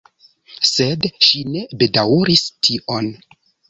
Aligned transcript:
Sed 0.69 1.05
ŝi 1.27 1.43
ne 1.51 1.63
bedaŭris 1.85 2.47
tion. 2.57 3.17